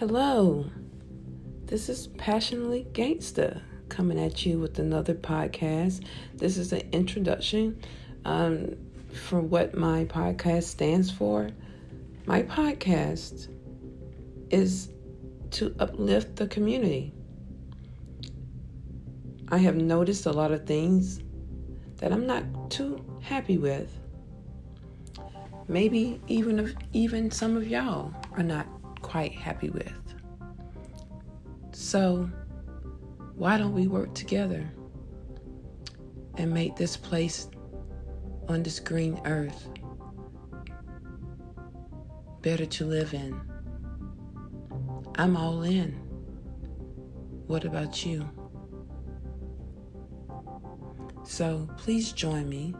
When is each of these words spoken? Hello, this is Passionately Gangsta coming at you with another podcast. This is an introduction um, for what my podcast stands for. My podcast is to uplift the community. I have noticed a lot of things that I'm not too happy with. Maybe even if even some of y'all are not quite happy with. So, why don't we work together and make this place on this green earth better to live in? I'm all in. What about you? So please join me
Hello, 0.00 0.64
this 1.66 1.90
is 1.90 2.06
Passionately 2.06 2.86
Gangsta 2.92 3.60
coming 3.90 4.18
at 4.18 4.46
you 4.46 4.58
with 4.58 4.78
another 4.78 5.12
podcast. 5.12 6.06
This 6.34 6.56
is 6.56 6.72
an 6.72 6.88
introduction 6.92 7.78
um, 8.24 8.76
for 9.12 9.42
what 9.42 9.74
my 9.74 10.06
podcast 10.06 10.62
stands 10.62 11.10
for. 11.10 11.50
My 12.24 12.44
podcast 12.44 13.48
is 14.48 14.88
to 15.50 15.76
uplift 15.78 16.36
the 16.36 16.46
community. 16.46 17.12
I 19.50 19.58
have 19.58 19.76
noticed 19.76 20.24
a 20.24 20.32
lot 20.32 20.50
of 20.50 20.64
things 20.64 21.20
that 21.96 22.10
I'm 22.10 22.26
not 22.26 22.70
too 22.70 23.04
happy 23.20 23.58
with. 23.58 23.94
Maybe 25.68 26.22
even 26.26 26.58
if 26.58 26.74
even 26.94 27.30
some 27.30 27.54
of 27.54 27.68
y'all 27.68 28.14
are 28.32 28.42
not 28.42 28.66
quite 29.02 29.32
happy 29.32 29.70
with. 29.70 29.92
So, 31.72 32.30
why 33.34 33.58
don't 33.58 33.74
we 33.74 33.86
work 33.86 34.14
together 34.14 34.70
and 36.36 36.52
make 36.52 36.76
this 36.76 36.96
place 36.96 37.48
on 38.48 38.62
this 38.62 38.80
green 38.80 39.20
earth 39.24 39.68
better 42.42 42.66
to 42.66 42.84
live 42.84 43.14
in? 43.14 43.40
I'm 45.16 45.36
all 45.36 45.62
in. 45.62 45.92
What 47.46 47.64
about 47.64 48.04
you? 48.04 48.28
So 51.24 51.68
please 51.76 52.12
join 52.12 52.48
me 52.48 52.74